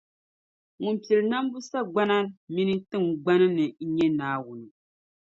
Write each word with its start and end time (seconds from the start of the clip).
Ŋun 0.81 0.95
pili 1.03 1.23
nambu 1.31 1.57
sagbana 1.69 2.17
mini 2.53 2.75
tiŋgbani 2.89 3.47
ni, 3.57 3.65
n 3.73 3.75
nyɛ 3.95 4.05
Naawuni. 4.17 4.67